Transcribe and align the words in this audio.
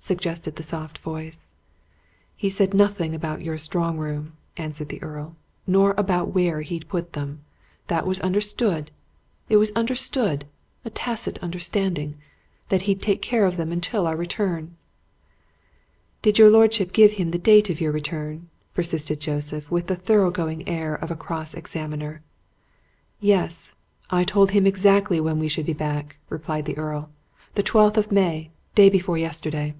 suggested 0.00 0.56
the 0.56 0.62
soft 0.62 0.96
voice. 1.00 1.54
"He 2.34 2.48
said 2.48 2.72
nothing 2.72 3.14
about 3.14 3.42
your 3.42 3.58
strong 3.58 3.98
room," 3.98 4.32
answered 4.56 4.88
the 4.88 5.02
Earl. 5.02 5.36
"Nor 5.66 5.92
about 5.98 6.32
where 6.32 6.62
he'd 6.62 6.88
put 6.88 7.12
them. 7.12 7.42
That 7.88 8.06
was 8.06 8.18
understood. 8.20 8.90
It 9.50 9.58
was 9.58 9.70
understood 9.72 10.46
a 10.82 10.88
tacit 10.88 11.38
understanding 11.40 12.16
that 12.70 12.82
he'd 12.82 13.02
take 13.02 13.20
care 13.20 13.44
of 13.44 13.58
them 13.58 13.70
until 13.70 14.06
our 14.06 14.16
return." 14.16 14.76
"Did 16.22 16.38
your 16.38 16.48
lordship 16.48 16.94
give 16.94 17.14
him 17.20 17.30
the 17.30 17.36
date 17.38 17.68
of 17.68 17.78
your 17.78 17.92
return?" 17.92 18.48
persisted 18.72 19.20
Joseph, 19.20 19.70
with 19.70 19.88
the 19.88 19.96
thorough 19.96 20.30
going 20.30 20.66
air 20.66 20.94
of 20.94 21.10
a 21.10 21.16
cross 21.16 21.52
examiner. 21.52 22.22
"Yes 23.20 23.74
I 24.08 24.24
told 24.24 24.52
him 24.52 24.66
exactly 24.66 25.20
when 25.20 25.38
we 25.38 25.48
should 25.48 25.66
be 25.66 25.74
back," 25.74 26.16
replied 26.30 26.64
the 26.64 26.78
Earl. 26.78 27.10
"The 27.56 27.62
twelfth 27.62 27.98
of 27.98 28.10
May 28.10 28.50
day 28.74 28.88
before 28.88 29.18
yesterday." 29.18 29.74